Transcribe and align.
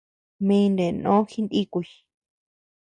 Mi 0.45 0.59
ndenó 0.73 1.15
jinikuy. 1.29 1.87